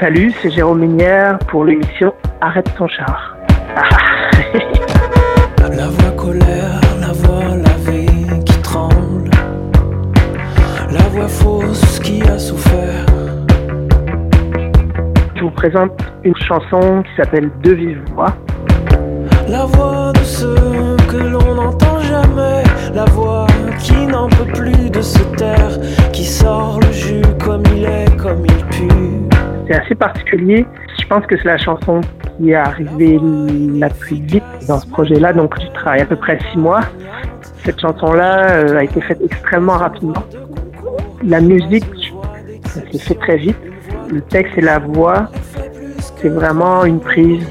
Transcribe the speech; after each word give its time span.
Salut, 0.00 0.32
c'est 0.40 0.48
Jérôme 0.48 0.78
Minière 0.78 1.38
pour 1.40 1.66
l'émission 1.66 2.14
Arrête 2.40 2.74
ton 2.78 2.88
char. 2.88 3.36
la 5.60 5.88
voix 5.88 6.10
colère, 6.16 6.80
la 6.98 7.12
voix 7.12 7.54
lavée 7.54 8.06
qui 8.46 8.62
tremble, 8.62 9.30
la 10.90 11.02
voix 11.10 11.28
fausse 11.28 11.98
qui 11.98 12.22
a 12.22 12.38
souffert. 12.38 13.04
Je 15.36 15.42
vous 15.42 15.50
présente 15.50 15.92
une 16.24 16.36
chanson 16.48 17.02
qui 17.02 17.16
s'appelle 17.18 17.50
De 17.62 17.72
vive 17.72 18.02
voix. 18.14 18.34
La 19.48 19.66
voix 19.66 20.12
de 20.14 20.24
ceux 20.24 20.96
que 21.10 21.18
l'on 21.18 21.56
n'entend 21.56 22.00
jamais, 22.00 22.62
la 22.94 23.04
voix 23.04 23.46
qui 23.78 24.06
n'en 24.06 24.28
peut 24.28 24.50
plus 24.54 24.88
de 24.88 25.02
se 25.02 25.22
taire, 25.36 25.78
qui 26.10 26.24
sort 26.24 26.80
le 26.80 26.90
jus 26.90 27.22
comme 27.44 27.64
il 27.76 27.84
est, 27.84 28.16
comme 28.16 28.46
il 28.46 28.64
pue. 28.64 29.29
C'est 29.70 29.76
assez 29.76 29.94
particulier. 29.94 30.66
Je 31.00 31.06
pense 31.06 31.24
que 31.26 31.36
c'est 31.36 31.44
la 31.44 31.56
chanson 31.56 32.00
qui 32.36 32.50
est 32.50 32.56
arrivée 32.56 33.20
la 33.78 33.88
plus 33.88 34.16
vite 34.16 34.42
dans 34.66 34.80
ce 34.80 34.86
projet-là, 34.88 35.32
donc 35.32 35.54
je 35.60 35.68
travaille 35.68 36.00
à 36.00 36.06
peu 36.06 36.16
près 36.16 36.40
six 36.50 36.58
mois. 36.58 36.80
Cette 37.64 37.80
chanson-là 37.80 38.50
euh, 38.50 38.78
a 38.78 38.82
été 38.82 39.00
faite 39.00 39.20
extrêmement 39.22 39.76
rapidement. 39.76 40.24
La 41.22 41.40
musique, 41.40 41.84
ça 42.64 42.80
s'est 42.90 42.98
fait 42.98 43.14
très 43.14 43.36
vite. 43.36 43.58
Le 44.10 44.20
texte 44.22 44.58
et 44.58 44.60
la 44.60 44.80
voix, 44.80 45.28
c'est 46.16 46.30
vraiment 46.30 46.84
une 46.84 46.98
prise 46.98 47.46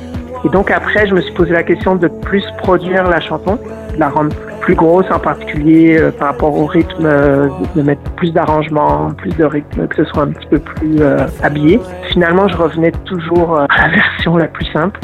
et 0.45 0.49
donc 0.49 0.71
après, 0.71 1.05
je 1.07 1.13
me 1.13 1.21
suis 1.21 1.33
posé 1.33 1.51
la 1.51 1.63
question 1.63 1.95
de 1.95 2.07
plus 2.07 2.43
produire 2.57 3.07
la 3.09 3.19
chanson, 3.19 3.59
de 3.93 3.99
la 3.99 4.09
rendre 4.09 4.35
plus 4.69 4.75
grosse 4.75 5.09
en 5.09 5.17
particulier 5.17 5.97
euh, 5.99 6.11
par 6.11 6.27
rapport 6.27 6.55
au 6.55 6.67
rythme, 6.67 7.03
euh, 7.03 7.49
de 7.75 7.81
mettre 7.81 8.03
plus 8.17 8.31
d'arrangements, 8.31 9.09
plus 9.17 9.35
de 9.35 9.43
rythme, 9.43 9.87
que 9.87 9.95
ce 9.95 10.03
soit 10.03 10.21
un 10.21 10.27
petit 10.27 10.45
peu 10.45 10.59
plus 10.59 11.01
euh, 11.01 11.25
habillé. 11.41 11.79
Finalement, 12.11 12.47
je 12.47 12.55
revenais 12.55 12.91
toujours 13.05 13.59
à 13.69 13.87
la 13.87 13.87
version 13.87 14.37
la 14.37 14.45
plus 14.45 14.67
simple. 14.71 14.99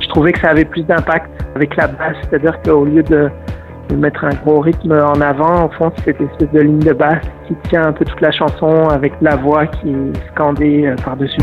Je 0.00 0.08
trouvais 0.08 0.32
que 0.32 0.40
ça 0.40 0.48
avait 0.48 0.64
plus 0.64 0.82
d'impact 0.82 1.30
avec 1.54 1.76
la 1.76 1.86
basse, 1.86 2.16
c'est-à-dire 2.22 2.60
qu'au 2.62 2.84
lieu 2.86 3.04
de, 3.04 3.30
de, 3.88 3.94
mettre 3.94 4.24
un 4.24 4.34
gros 4.44 4.58
rythme 4.58 4.90
en 4.90 5.20
avant, 5.20 5.66
au 5.66 5.68
fond, 5.68 5.92
c'est 5.98 6.06
cette 6.06 6.20
espèce 6.20 6.50
de 6.50 6.60
ligne 6.60 6.80
de 6.80 6.92
basse 6.92 7.22
qui 7.46 7.54
tient 7.68 7.86
un 7.86 7.92
peu 7.92 8.04
toute 8.04 8.20
la 8.20 8.32
chanson 8.32 8.88
avec 8.88 9.12
la 9.20 9.36
voix 9.36 9.68
qui 9.68 9.90
est 9.90 10.32
scandée 10.34 10.92
par-dessus. 11.04 11.38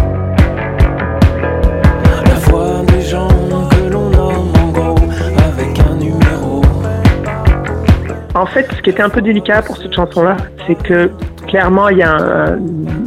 En 8.35 8.45
fait, 8.45 8.67
ce 8.75 8.81
qui 8.81 8.89
était 8.89 9.01
un 9.01 9.09
peu 9.09 9.21
délicat 9.21 9.61
pour 9.61 9.77
cette 9.77 9.93
chanson-là, 9.93 10.35
c'est 10.67 10.75
que 10.75 11.09
clairement, 11.47 11.87
il 11.87 11.99
y 11.99 12.03
a 12.03 12.17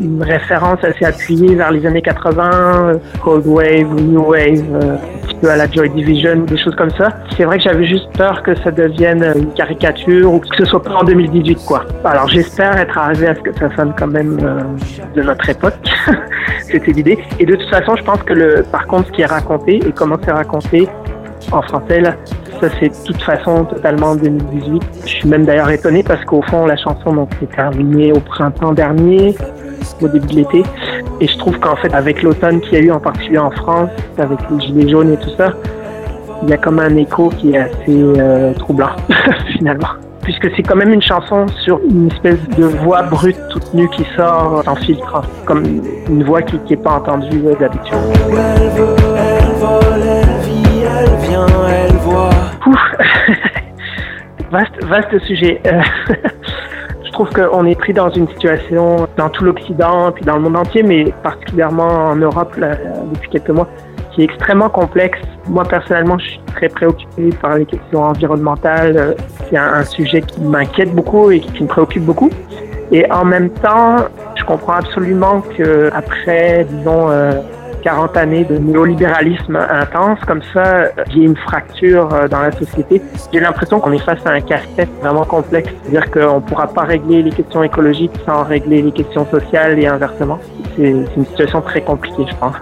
une 0.01 0.23
référence 0.23 0.83
assez 0.83 1.05
appuyée 1.05 1.55
vers 1.55 1.70
les 1.70 1.85
années 1.85 2.01
80, 2.01 2.93
Cold 3.23 3.47
Wave 3.47 3.95
New 4.01 4.23
Wave, 4.23 4.65
euh, 4.73 4.95
un 4.95 5.27
petit 5.27 5.35
peu 5.35 5.51
à 5.51 5.57
la 5.57 5.70
Joy 5.70 5.91
Division, 5.91 6.45
des 6.47 6.57
choses 6.57 6.75
comme 6.77 6.91
ça. 6.93 7.09
C'est 7.37 7.45
vrai 7.45 7.59
que 7.59 7.65
j'avais 7.65 7.87
juste 7.87 8.09
peur 8.17 8.43
que 8.43 8.55
ça 8.61 8.70
devienne 8.70 9.23
une 9.37 9.53
caricature 9.53 10.33
ou 10.33 10.39
que 10.39 10.57
ce 10.57 10.65
soit 10.65 10.83
pas 10.83 10.95
en 10.95 11.05
2018, 11.05 11.59
quoi. 11.67 11.85
Alors 12.07 12.29
j'espère 12.29 12.79
être 12.79 12.97
arrivé 12.97 13.27
à 13.27 13.35
ce 13.35 13.41
que 13.41 13.55
ça 13.59 13.69
sonne 13.77 13.92
quand 13.98 14.07
même 14.07 14.39
euh, 14.42 14.61
de 15.15 15.23
notre 15.23 15.47
époque. 15.51 15.75
C'était 16.63 16.92
l'idée. 16.92 17.19
Et 17.39 17.45
de 17.45 17.55
toute 17.55 17.69
façon, 17.69 17.97
je 17.97 18.03
pense 18.03 18.23
que 18.23 18.33
le, 18.33 18.65
par 18.73 18.87
contre, 18.87 19.09
ce 19.09 19.13
qui 19.13 19.20
est 19.20 19.27
raconté 19.27 19.77
et 19.87 19.92
comment 19.92 20.17
c'est 20.25 20.33
raconté 20.33 20.89
en 21.53 21.62
français, 21.62 22.00
là, 22.00 22.14
ça 22.61 22.69
c'est 22.78 22.89
de 22.89 23.06
toute 23.06 23.22
façon 23.22 23.64
totalement 23.64 24.14
2018. 24.17 24.83
Je 25.05 25.08
suis 25.08 25.28
même 25.28 25.45
d'ailleurs 25.45 25.70
étonné 25.70 26.03
parce 26.03 26.25
qu'au 26.25 26.42
fond 26.42 26.67
la 26.67 26.77
chanson 26.77 27.12
donc 27.12 27.30
s'est 27.41 27.47
terminée 27.47 28.12
au 28.12 28.20
printemps 28.20 28.72
dernier, 28.72 29.34
au 30.00 30.08
début 30.08 30.27
de 30.27 30.34
l'été, 30.34 30.62
et 31.20 31.27
je 31.27 31.39
trouve 31.39 31.58
qu'en 31.58 31.77
fait 31.77 31.92
avec 31.95 32.22
l'automne 32.22 32.61
qu'il 32.61 32.75
y 32.75 32.77
a 32.77 32.80
eu 32.80 32.91
en 32.91 33.00
particulier 33.00 33.39
en 33.39 33.50
France, 33.50 33.91
avec 34.19 34.39
les 34.50 34.61
gilets 34.61 34.89
jaunes 34.89 35.12
et 35.12 35.17
tout 35.17 35.30
ça, 35.36 35.53
il 36.42 36.51
y 36.51 36.52
a 36.52 36.57
comme 36.57 36.79
un 36.79 36.96
écho 36.96 37.29
qui 37.30 37.52
est 37.52 37.58
assez 37.58 37.73
euh, 37.89 38.52
troublant 38.55 38.90
finalement. 39.57 39.89
Puisque 40.23 40.55
c'est 40.57 40.63
quand 40.63 40.77
même 40.77 40.92
une 40.92 41.02
chanson 41.02 41.46
sur 41.64 41.80
une 41.89 42.08
espèce 42.08 42.40
de 42.57 42.64
voix 42.64 43.02
brute 43.02 43.39
toute 43.51 43.73
nue 43.73 43.89
qui 43.89 44.05
sort 44.14 44.63
en 44.67 44.74
filtre, 44.74 45.23
comme 45.46 45.64
une 46.08 46.23
voix 46.23 46.42
qui 46.42 46.58
n'est 46.68 46.77
pas 46.77 46.92
entendue 46.92 47.42
euh, 47.46 47.55
d'habitude. 47.58 49.08
vaste, 54.50 55.18
sujet. 55.27 55.61
Euh, 55.66 55.80
je 57.05 57.11
trouve 57.12 57.30
qu'on 57.30 57.66
est 57.66 57.74
pris 57.74 57.92
dans 57.92 58.11
une 58.11 58.28
situation 58.28 59.08
dans 59.16 59.28
tout 59.28 59.44
l'Occident, 59.44 60.12
puis 60.12 60.24
dans 60.24 60.36
le 60.36 60.42
monde 60.42 60.56
entier, 60.56 60.83
mais 60.83 61.12
particulièrement 61.22 62.08
en 62.11 62.16
Europe 62.16 62.55
depuis 62.58 63.30
quelques 63.30 63.50
mois, 63.50 63.68
qui 64.12 64.22
est 64.22 64.24
extrêmement 64.24 64.68
complexe. 64.68 65.18
Moi, 65.48 65.64
personnellement, 65.64 66.18
je 66.18 66.27
suis 66.27 66.40
très 66.55 66.68
préoccupé 66.68 67.30
par 67.40 67.56
les 67.56 67.66
questions 67.66 68.02
environnementales. 68.02 69.16
C'est 69.48 69.56
un, 69.56 69.74
un 69.74 69.84
sujet 69.84 70.22
qui 70.22 70.40
m'inquiète 70.40 70.95
beaucoup 70.95 71.30
et 71.30 71.40
qui 71.40 71.62
me 71.62 71.68
préoccupe 71.68 72.05
beaucoup. 72.05 72.30
Et 72.90 73.10
en 73.12 73.24
même 73.24 73.50
temps, 73.50 73.96
je 74.36 74.45
comprends 74.45 74.74
absolument 74.74 75.42
que 75.56 75.90
après, 75.92 76.66
disons, 76.70 77.10
euh, 77.10 77.33
40 77.83 78.16
années 78.16 78.44
de 78.44 78.56
néolibéralisme 78.58 79.56
intense, 79.56 80.18
comme 80.27 80.42
ça, 80.55 80.86
il 81.08 81.18
y 81.18 81.22
a 81.22 81.24
une 81.24 81.36
fracture 81.36 82.12
euh, 82.12 82.28
dans 82.28 82.40
la 82.40 82.52
société. 82.52 83.00
J'ai 83.33 83.40
l'impression 83.40 83.80
qu'on 83.80 83.92
est 83.92 83.98
face 83.98 84.24
à 84.24 84.30
un 84.30 84.40
casse-tête 84.40 84.90
vraiment 85.00 85.24
complexe. 85.24 85.72
C'est-à-dire 85.83 86.11
qu'on 86.11 86.36
ne 86.36 86.40
pourra 86.40 86.66
pas 86.66 86.83
régler 86.83 87.22
les 87.22 87.30
questions 87.30 87.62
écologiques 87.62 88.12
sans 88.27 88.44
régler 88.44 88.83
les 88.83 88.92
questions 88.92 89.27
sociales 89.27 89.78
et 89.78 89.86
inversement. 89.86 90.39
C'est 90.77 90.90
une 90.90 91.27
situation 91.27 91.61
très 91.61 91.80
compliquée, 91.80 92.27
je 92.28 92.36
pense. 92.36 92.56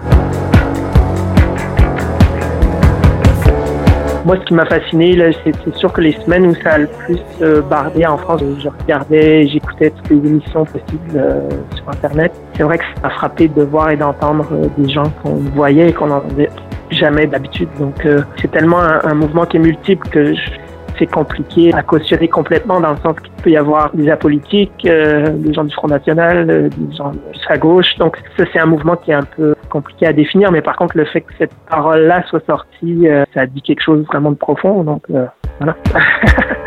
Moi, 4.27 4.35
ce 4.41 4.43
qui 4.43 4.55
m'a 4.55 4.65
fasciné, 4.65 5.17
c'est 5.45 5.75
sûr 5.77 5.93
que 5.93 6.01
les 6.01 6.11
semaines 6.11 6.47
où 6.47 6.55
ça 6.55 6.71
a 6.71 6.77
le 6.79 6.87
plus 6.87 7.17
euh, 7.41 7.61
bardé 7.61 8.05
en 8.05 8.17
France, 8.17 8.41
je 8.61 8.67
regardais, 8.67 9.47
j'écoutais 9.47 9.89
toutes 9.89 10.09
les 10.09 10.17
émissions 10.17 10.65
possibles 10.65 11.11
euh, 11.15 11.49
sur 11.73 11.87
Internet. 11.87 12.33
C'est 12.53 12.63
vrai 12.63 12.77
que 12.77 12.83
ça 12.83 13.03
m'a 13.03 13.09
frappé 13.11 13.47
de 13.47 13.63
voir 13.63 13.89
et 13.91 13.95
d'entendre 13.95 14.45
euh, 14.51 14.67
des 14.77 14.89
gens 14.91 15.09
qu'on 15.23 15.35
voyait 15.55 15.91
et 15.91 15.93
qu'on 15.93 16.07
n'entendait 16.07 16.49
jamais 16.91 17.25
d'habitude. 17.25 17.69
Donc, 17.79 18.05
c'est 18.41 18.51
tellement 18.51 18.81
un, 18.81 19.13
mouvement 19.13 19.45
qui 19.45 19.55
est 19.55 19.61
multiple 19.61 20.05
que 20.09 20.33
c'est 20.97 21.07
compliqué 21.07 21.73
à 21.73 21.83
cautionner 21.83 22.27
complètement 22.27 22.79
dans 22.79 22.91
le 22.91 22.97
sens 22.97 23.19
qu'il 23.19 23.31
peut 23.43 23.49
y 23.51 23.57
avoir 23.57 23.91
des 23.93 24.09
apolitiques, 24.09 24.83
des 24.83 25.53
gens 25.53 25.63
du 25.63 25.73
Front 25.73 25.87
National, 25.87 26.69
des 26.69 26.95
gens 26.95 27.11
à 27.49 27.57
gauche. 27.57 27.95
Donc 27.97 28.17
ça, 28.37 28.43
c'est 28.51 28.59
un 28.59 28.65
mouvement 28.65 28.95
qui 28.95 29.11
est 29.11 29.15
un 29.15 29.23
peu 29.23 29.55
compliqué 29.69 30.07
à 30.07 30.13
définir, 30.13 30.51
mais 30.51 30.61
par 30.61 30.75
contre, 30.75 30.97
le 30.97 31.05
fait 31.05 31.21
que 31.21 31.33
cette 31.37 31.53
parole-là 31.69 32.23
soit 32.27 32.45
sortie, 32.45 33.07
euh, 33.07 33.25
ça 33.33 33.45
dit 33.45 33.61
quelque 33.61 33.81
chose 33.81 34.05
vraiment 34.05 34.31
de 34.31 34.37
profond. 34.37 34.83
Donc, 34.83 35.03
euh, 35.09 35.25
voilà. 35.59 35.75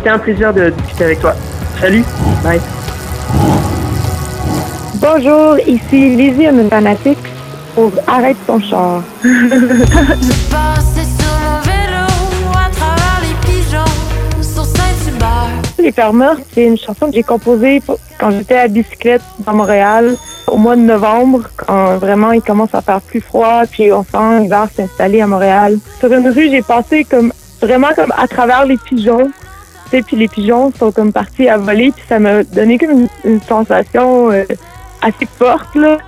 C'était 0.00 0.12
un 0.12 0.18
plaisir 0.18 0.54
de 0.54 0.70
discuter 0.70 1.04
avec 1.04 1.20
toi. 1.20 1.34
Salut. 1.78 2.02
Bye. 2.42 2.58
Bonjour, 4.94 5.58
ici 5.66 6.16
Lizzie 6.16 6.46
Fanatics 6.70 7.18
pour 7.74 7.92
Arrête 8.06 8.38
ton 8.46 8.58
char. 8.60 9.02
Passer 9.20 11.04
sur 11.04 11.34
mon 11.42 11.60
vélo 11.60 12.06
à 12.54 12.70
travers 12.74 13.20
les 13.20 13.34
pigeons 13.46 13.84
sur 14.40 14.64
Saint-Hubert. 14.64 15.50
Les 15.78 15.92
Pères 15.92 16.14
Meurtres, 16.14 16.40
c'est 16.54 16.64
une 16.64 16.78
chanson 16.78 17.08
que 17.08 17.12
j'ai 17.12 17.22
composée 17.22 17.80
pour- 17.80 17.98
quand 18.18 18.30
j'étais 18.30 18.56
à 18.56 18.68
bicyclette 18.68 19.20
dans 19.40 19.52
Montréal 19.52 20.16
au 20.46 20.56
mois 20.56 20.76
de 20.76 20.80
novembre, 20.80 21.42
quand 21.58 21.98
vraiment 21.98 22.32
il 22.32 22.40
commence 22.40 22.74
à 22.74 22.80
faire 22.80 23.02
plus 23.02 23.20
froid, 23.20 23.64
puis 23.70 23.92
on 23.92 24.02
sent 24.02 24.40
l'hiver 24.44 24.66
s'installer 24.74 25.20
à 25.20 25.26
Montréal. 25.26 25.76
Sur 25.98 26.10
une 26.10 26.26
rue, 26.30 26.48
j'ai 26.50 26.62
passé 26.62 27.04
comme 27.04 27.34
vraiment 27.60 27.88
comme 27.94 28.14
à 28.16 28.26
travers 28.26 28.64
les 28.64 28.78
pigeons. 28.78 29.30
Puis 29.90 30.16
les 30.16 30.28
pigeons 30.28 30.72
sont 30.78 30.92
comme 30.92 31.12
partis 31.12 31.48
à 31.48 31.58
voler, 31.58 31.90
puis 31.90 32.04
ça 32.08 32.18
m'a 32.18 32.44
donné 32.44 32.78
comme 32.78 33.08
une, 33.24 33.40
sensation 33.42 34.30
euh, 34.30 34.44
assez 35.02 35.26
forte 35.38 35.74
là, 35.74 35.98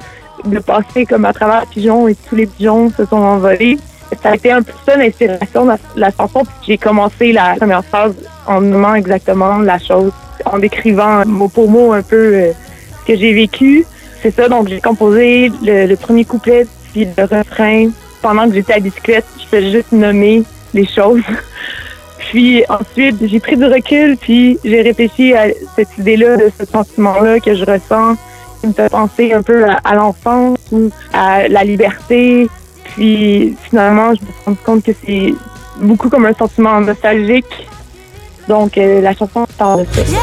de 0.44 0.58
passer 0.61 1.05
comme 1.05 1.25
à 1.25 1.32
travers 1.32 1.62
les 1.62 1.67
pigeons 1.67 2.06
et 2.06 2.14
tous 2.14 2.37
les 2.37 2.46
pigeons 2.46 2.90
se 2.90 3.05
sont 3.05 3.17
envolés. 3.17 3.79
Ça 4.23 4.31
a 4.31 4.34
été 4.37 4.52
un 4.52 4.62
peu 4.62 4.73
ça 4.87 4.96
l'inspiration 4.96 5.64
de 5.64 5.73
la, 5.96 6.11
chanson. 6.11 6.44
Puis 6.44 6.55
j'ai 6.69 6.79
commencé 6.79 7.32
la 7.32 7.55
première 7.56 7.84
phrase 7.84 8.14
en 8.46 8.61
nommant 8.61 8.94
exactement 8.94 9.58
la 9.58 9.79
chose, 9.79 10.12
en 10.44 10.58
décrivant 10.58 11.25
mot 11.26 11.49
pour 11.49 11.69
mot 11.69 11.93
un 11.93 12.02
peu 12.02 12.34
euh, 12.34 12.52
ce 13.00 13.12
que 13.12 13.19
j'ai 13.19 13.32
vécu. 13.32 13.84
C'est 14.23 14.31
ça, 14.31 14.49
donc 14.49 14.69
j'ai 14.69 14.81
composé 14.81 15.50
le, 15.64 15.87
le 15.87 15.96
premier 15.96 16.25
couplet 16.25 16.67
puis 16.93 17.08
le 17.17 17.25
refrain 17.25 17.88
pendant 18.20 18.49
que 18.49 18.55
j'étais 18.55 18.75
à 18.75 18.81
bicyclette. 18.81 19.26
Je 19.40 19.46
faisais 19.46 19.70
juste 19.70 19.93
nommer 19.93 20.44
les 20.75 20.87
choses. 20.87 21.23
Puis 22.32 22.64
ensuite, 22.70 23.17
j'ai 23.26 23.40
pris 23.40 23.58
du 23.58 23.67
recul, 23.67 24.17
puis 24.17 24.58
j'ai 24.65 24.81
réfléchi 24.81 25.34
à 25.34 25.48
cette 25.77 25.98
idée-là, 25.98 26.39
de 26.39 26.51
ce 26.58 26.65
sentiment-là 26.65 27.39
que 27.41 27.55
je 27.55 27.62
ressens, 27.62 28.15
qui 28.58 28.69
me 28.69 28.72
fait 28.72 28.89
penser 28.89 29.34
un 29.34 29.43
peu 29.43 29.67
à, 29.67 29.94
l'enfance 29.94 30.58
ou 30.72 30.89
à 31.12 31.46
la 31.46 31.62
liberté. 31.62 32.48
Puis 32.84 33.55
finalement, 33.69 34.15
je 34.15 34.22
me 34.22 34.27
suis 34.27 34.44
rendu 34.46 34.58
compte 34.65 34.82
que 34.82 34.93
c'est 35.05 35.34
beaucoup 35.82 36.08
comme 36.08 36.24
un 36.24 36.32
sentiment 36.32 36.81
nostalgique. 36.81 37.69
Donc 38.48 38.79
euh, 38.79 39.03
la 39.03 39.15
chanson 39.15 39.46
parle 39.58 39.81
de 39.81 40.03
ça. 40.03 40.19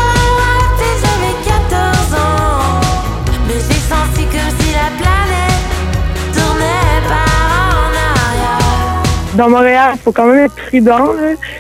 Dans 9.39 9.49
Montréal, 9.49 9.91
il 9.93 9.99
faut 10.01 10.11
quand 10.11 10.25
même 10.25 10.47
être 10.47 10.55
prudent. 10.67 11.11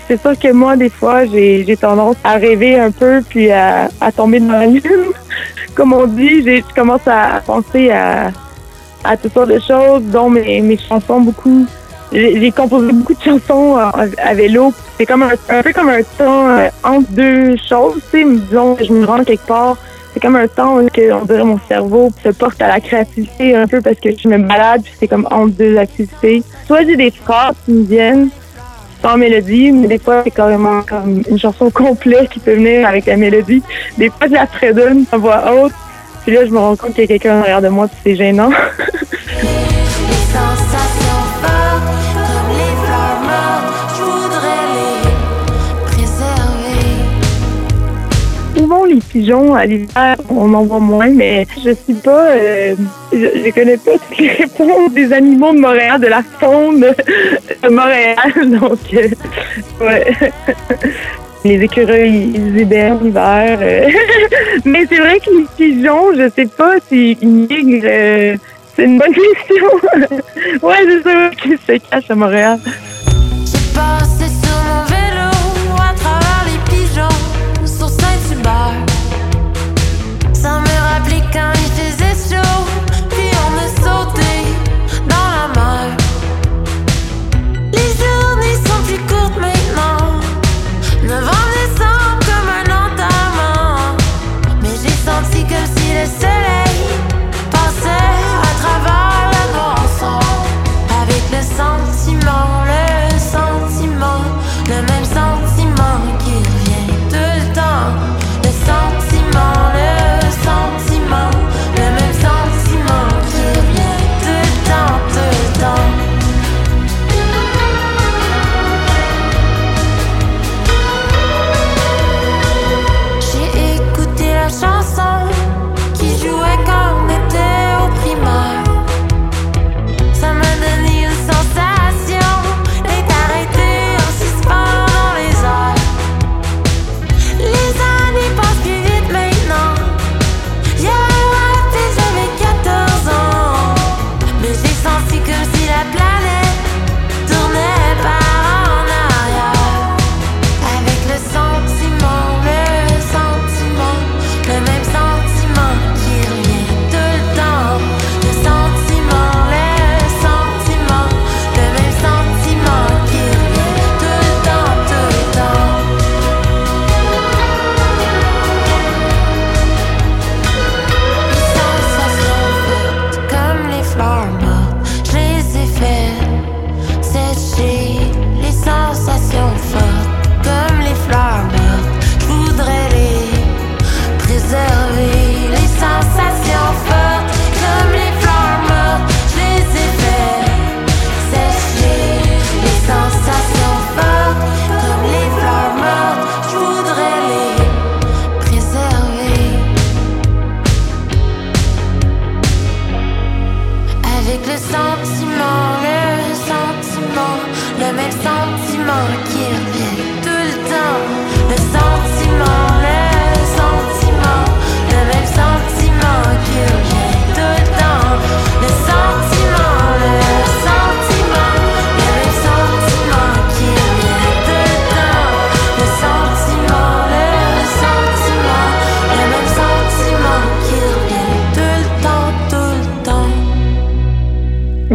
C'est 0.09 0.19
sûr 0.19 0.37
que 0.37 0.51
moi, 0.51 0.75
des 0.75 0.89
fois, 0.89 1.23
j'ai 1.25 1.77
tendance 1.79 2.17
à 2.25 2.33
rêver 2.33 2.77
un 2.77 2.91
peu 2.91 3.21
puis 3.29 3.49
à, 3.51 3.87
tomber 4.13 4.41
dans 4.41 4.51
la 4.51 4.65
lune. 4.65 5.13
Comme 5.75 5.93
on 5.93 6.05
dit, 6.05 6.43
je 6.45 6.61
commence 6.75 7.07
à 7.07 7.41
penser 7.45 7.89
à, 7.89 8.31
toutes 9.15 9.33
sortes 9.33 9.51
de 9.51 9.59
choses, 9.65 10.03
dont 10.03 10.29
mes, 10.29 10.59
mes 10.59 10.77
chansons 10.77 11.21
beaucoup. 11.21 11.65
J'ai 12.11 12.51
composé 12.51 12.91
beaucoup 12.91 13.13
de 13.13 13.21
chansons 13.21 13.77
à, 13.77 13.93
à 14.25 14.33
vélo. 14.33 14.73
C'est 14.97 15.05
comme 15.05 15.23
un, 15.23 15.63
peu 15.63 15.71
comme 15.71 15.87
un 15.87 16.03
temps 16.17 16.49
euh, 16.49 16.67
entre 16.83 17.09
deux 17.11 17.55
choses. 17.55 18.01
Disons 18.13 18.75
je 18.81 18.91
me 18.91 19.05
rends 19.05 19.23
quelque 19.23 19.47
part. 19.47 19.77
C'est 20.13 20.19
comme 20.19 20.35
un 20.35 20.47
temps 20.47 20.85
que, 20.87 21.13
on 21.13 21.25
dirait 21.25 21.43
mon 21.43 21.59
cerveau 21.67 22.09
se 22.23 22.29
porte 22.29 22.61
à 22.61 22.67
la 22.67 22.79
créativité 22.79 23.55
un 23.55 23.67
peu 23.67 23.81
parce 23.81 23.99
que 23.99 24.09
je 24.17 24.27
me 24.27 24.37
balade 24.37 24.81
puis 24.83 24.93
c'est 24.99 25.07
comme 25.07 25.27
entre 25.29 25.55
deux 25.55 25.77
activités. 25.77 26.43
Soit 26.65 26.85
j'ai 26.85 26.95
des 26.95 27.11
phrases 27.11 27.55
qui 27.65 27.71
me 27.71 27.85
viennent 27.85 28.29
sans 29.01 29.17
mélodie, 29.17 29.71
mais 29.71 29.87
des 29.87 29.99
fois 29.99 30.21
c'est 30.23 30.31
carrément 30.31 30.81
comme 30.81 31.23
une 31.29 31.39
chanson 31.39 31.69
complète 31.71 32.29
qui 32.29 32.39
peut 32.39 32.55
venir 32.55 32.87
avec 32.87 33.05
la 33.05 33.17
mélodie. 33.17 33.61
Des 33.97 34.09
fois 34.09 34.27
je 34.27 34.33
la 34.33 34.47
fredonne 34.47 35.05
à 35.11 35.17
voix 35.17 35.43
haute. 35.53 35.73
Puis 36.23 36.33
là 36.33 36.45
je 36.45 36.51
me 36.51 36.57
rends 36.57 36.75
compte 36.75 36.93
qu'il 36.93 37.01
y 37.01 37.05
a 37.05 37.07
quelqu'un 37.07 37.39
derrière 37.39 37.61
de 37.61 37.69
moi 37.69 37.87
puis 37.87 37.97
c'est 38.03 38.15
gênant. 38.15 38.51
pigeons 48.99 49.55
à 49.55 49.65
l'hiver? 49.65 50.15
On 50.29 50.53
en 50.53 50.63
voit 50.63 50.79
moins, 50.79 51.09
mais 51.09 51.45
je 51.63 51.71
suis 51.71 51.93
pas... 51.95 52.27
euh, 52.31 52.75
je, 53.11 53.51
connais 53.51 53.77
pas 53.77 53.91
toutes 53.91 54.17
les 54.19 54.29
réponses 54.29 54.91
des 54.93 55.11
animaux 55.13 55.53
de 55.53 55.59
Montréal, 55.59 55.99
de 56.01 56.07
la 56.07 56.21
faune 56.39 56.81
de 56.81 57.69
Montréal, 57.69 58.17
donc... 58.59 58.79
euh, 58.93 59.09
ouais. 59.81 60.05
Les 61.45 61.63
écureuils, 61.63 62.33
ils 62.35 62.57
hibernent 62.59 63.01
l'hiver. 63.01 63.59
euh. 63.61 63.89
mais 64.65 64.85
c'est 64.89 64.97
vrai 64.97 65.19
que 65.19 65.29
les 65.31 65.45
pigeons, 65.57 66.13
je 66.13 66.29
sais 66.35 66.47
pas 66.47 66.75
s'ils 66.87 67.17
migrent... 67.25 68.37
c'est 68.75 68.83
une 68.83 68.97
bonne 68.97 69.13
question. 69.13 69.65
ouais, 70.61 70.75
c'est 70.85 71.03
ça 71.03 71.29
qui 71.41 71.51
se 71.51 71.89
cache 71.89 72.11
à 72.11 72.15
Montréal. 72.15 72.59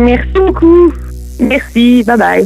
Merci 0.05 0.33
beaucoup. 0.35 0.93
Merci. 1.41 2.05
Bye 2.05 2.19
bye. 2.19 2.45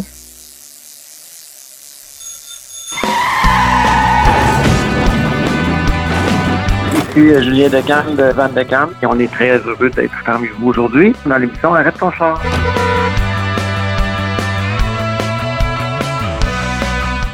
Ici 6.94 7.42
Julien 7.42 7.68
Decam 7.68 8.14
de 8.14 8.32
Van 8.32 8.48
Decam 8.48 8.90
et 9.02 9.06
on 9.06 9.18
est 9.18 9.32
très 9.32 9.58
heureux 9.58 9.90
d'être 9.90 10.14
parmi 10.24 10.46
vous 10.58 10.68
aujourd'hui 10.68 11.16
dans 11.26 11.36
l'émission 11.36 11.74
Arrête 11.74 11.98
ton 11.98 12.12
char. 12.12 12.40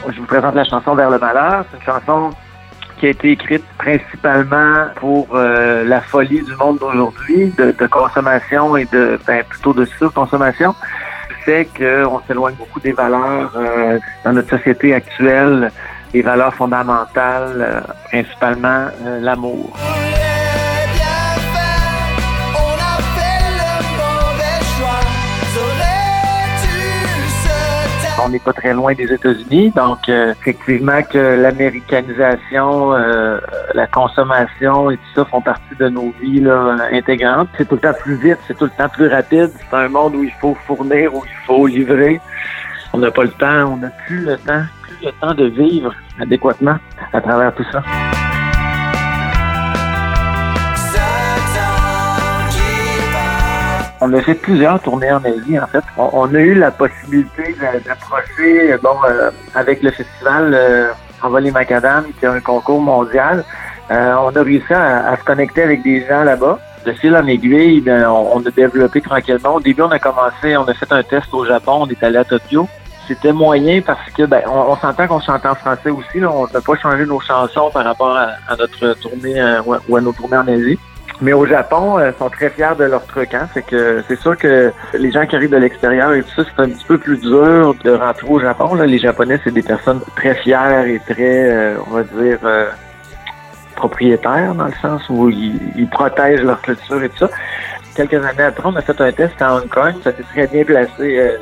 Je 0.09 0.21
vous 0.21 0.27
présente 0.27 0.55
la 0.55 0.65
chanson 0.65 0.95
Vers 0.95 1.11
le 1.11 1.19
malheur. 1.19 1.67
C'est 1.71 1.77
une 1.77 1.85
chanson 1.85 2.31
qui 3.05 3.09
a 3.09 3.11
été 3.11 3.33
écrite 3.33 3.65
principalement 3.77 4.87
pour 4.97 5.29
euh, 5.35 5.85
la 5.85 6.01
folie 6.01 6.41
du 6.43 6.57
monde 6.57 6.79
d'aujourd'hui, 6.79 7.53
de, 7.59 7.87
consommation 7.87 8.79
et 8.79 8.87
de 8.87 9.21
ben, 9.27 9.45
plutôt 9.45 9.75
de 9.75 9.85
surconsommation. 9.85 10.75
C'est 11.45 11.69
qu'on 11.77 12.23
s'éloigne 12.27 12.55
beaucoup 12.55 12.81
des 12.81 12.93
valeurs 12.93 13.53
euh, 13.57 13.99
dans 14.25 14.33
notre 14.33 14.57
société 14.57 14.95
actuelle, 14.95 15.71
les 16.15 16.23
valeurs 16.23 16.55
fondamentales, 16.55 17.57
euh, 17.59 17.81
principalement 18.09 18.87
l'amour. 19.21 19.77
On 28.25 28.31
n'est 28.31 28.39
pas 28.39 28.55
très 28.55 28.73
loin 28.73 28.95
des 28.95 29.13
États-Unis, 29.13 29.71
donc 29.77 30.09
euh, 30.09 30.33
effectivement 30.33 31.03
que 31.03 31.19
l'américanisation, 31.19 32.95
euh, 32.95 33.39
la 33.75 33.87
consommation 33.87 34.91
et 34.91 34.97
tout 34.97 35.03
ça 35.15 35.25
font 35.27 35.43
partie 35.43 35.77
de 35.79 35.89
nos 35.91 36.13
vies 36.21 36.43
intégrantes. 36.91 37.49
C'est 37.59 37.69
tout 37.69 37.75
le 37.75 37.83
temps 37.83 37.93
plus 38.01 38.17
vite, 38.17 38.39
c'est 38.47 38.57
tout 38.57 38.65
le 38.65 38.71
temps 38.71 38.89
plus 38.89 39.09
rapide. 39.09 39.51
C'est 39.59 39.77
un 39.77 39.89
monde 39.89 40.15
où 40.15 40.25
il 40.25 40.33
faut 40.41 40.57
fournir, 40.67 41.15
où 41.15 41.23
il 41.25 41.47
faut 41.47 41.67
livrer. 41.67 42.19
On 42.95 42.99
n'a 42.99 43.11
pas 43.11 43.25
le 43.25 43.31
temps, 43.31 43.73
on 43.73 43.77
n'a 43.77 43.91
plus 44.07 44.25
le 44.25 44.39
temps, 44.39 44.63
plus 44.83 45.07
le 45.07 45.13
temps 45.21 45.35
de 45.35 45.45
vivre 45.45 45.93
adéquatement 46.19 46.77
à 47.13 47.21
travers 47.21 47.55
tout 47.55 47.67
ça. 47.71 47.83
On 54.07 54.13
a 54.13 54.21
fait 54.21 54.35
plusieurs 54.35 54.79
tournées 54.83 55.11
en 55.11 55.25
Asie, 55.25 55.59
en 55.59 55.67
fait. 55.67 55.83
On, 55.97 56.27
a 56.35 56.39
eu 56.39 56.53
la 56.53 56.71
possibilité 56.71 57.57
d'approcher, 57.87 58.77
bon, 58.83 58.97
euh, 59.09 59.31
avec 59.55 59.83
le 59.83 59.91
festival 59.93 60.53
euh, 60.53 60.91
Envoler 61.23 61.51
Macadam, 61.51 62.05
qui 62.19 62.27
est 62.27 62.29
un 62.29 62.41
concours 62.41 62.83
mondial. 62.83 63.43
Euh, 63.91 64.15
on 64.21 64.37
a 64.37 64.43
réussi 64.43 64.75
à, 64.75 65.17
se 65.17 65.25
connecter 65.25 65.63
avec 65.63 65.83
des 65.83 66.07
gens 66.07 66.23
là-bas. 66.23 66.59
De 66.85 66.93
fil 66.93 67.17
en 67.17 67.27
aiguille, 67.27 67.81
ben, 67.81 68.07
on, 68.07 68.45
a 68.45 68.51
développé 68.51 69.01
tranquillement. 69.01 69.55
Au 69.55 69.61
début, 69.61 69.81
on 69.81 69.91
a 69.91 69.99
commencé, 69.99 70.55
on 70.55 70.65
a 70.65 70.75
fait 70.75 70.93
un 70.93 71.03
test 71.03 71.33
au 71.33 71.47
Japon, 71.47 71.79
on 71.85 71.87
est 71.87 72.03
allé 72.03 72.19
à 72.19 72.25
Tokyo. 72.25 72.69
C'était 73.09 73.33
moyen 73.33 73.81
parce 73.81 74.11
que 74.11 74.25
ben, 74.25 74.43
on, 74.47 74.73
on 74.73 74.77
s'entend 74.77 75.07
qu'on 75.07 75.21
chante 75.21 75.47
en 75.47 75.55
français 75.55 75.89
aussi. 75.89 76.21
Là. 76.21 76.31
On 76.31 76.47
peut 76.47 76.61
pas 76.61 76.77
changer 76.77 77.07
nos 77.07 77.21
chansons 77.21 77.71
par 77.73 77.85
rapport 77.85 78.15
à, 78.15 78.33
à 78.49 78.57
notre 78.57 79.01
tournée 79.01 79.41
euh, 79.41 79.63
ou 79.89 79.97
à 79.97 80.01
nos 80.03 80.13
tournées 80.13 80.37
en 80.37 80.47
Asie. 80.47 80.79
Mais 81.21 81.33
au 81.33 81.47
Japon, 81.47 81.99
euh, 81.99 82.11
ils 82.11 82.19
sont 82.19 82.29
très 82.29 82.51
fiers 82.51 82.75
de 82.79 82.85
leur 82.85 83.05
truc. 83.07 83.35
Hein? 83.35 83.49
C'est 83.55 83.65
que 83.65 84.03
c'est 84.09 84.19
sûr 84.19 84.37
que 84.37 84.73
les 84.95 85.13
gens 85.13 85.27
qui 85.27 85.37
arrivent 85.37 85.51
de 85.51 85.57
l'extérieur 85.57 86.13
et 86.13 86.23
tout 86.23 86.43
ça, 86.43 86.43
c'est 86.45 86.63
un 86.63 86.69
petit 86.69 86.85
peu 86.85 86.99
plus 86.99 87.19
dur 87.19 87.75
de 87.85 87.93
rentrer 87.93 88.27
au 88.29 88.41
Japon. 88.41 88.75
Les 88.75 88.99
Japonais, 88.99 89.39
c'est 89.45 89.55
des 89.55 89.63
personnes 89.63 90.01
très 90.17 90.35
fières 90.35 90.87
et 90.87 91.01
très, 91.09 91.51
euh, 91.51 91.77
on 91.87 91.95
va 91.95 92.03
dire, 92.03 92.39
euh, 92.45 92.67
propriétaires 93.75 94.55
dans 94.55 94.67
le 94.67 94.75
sens 94.81 95.03
où 95.09 95.29
ils, 95.31 95.89
protègent 95.91 96.43
leur 96.43 96.61
culture 96.63 97.03
et 97.03 97.09
tout 97.09 97.19
ça. 97.19 97.31
Quelques 97.95 98.15
années 98.15 98.43
après, 98.43 98.65
on 98.67 98.75
a 98.75 98.83
fait 98.83 99.01
un 99.01 99.13
test 99.13 99.41
à 99.41 99.55
Hong 99.55 99.69
Kong. 99.69 99.95
Ça 100.03 100.11
s'est 100.11 100.25
très 100.33 100.47
bien 100.47 100.65
placé. 100.65 100.91
Euh, 101.01 101.37